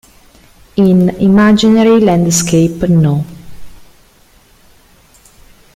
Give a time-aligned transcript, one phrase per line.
[0.77, 3.23] In "Imaginary landscape no.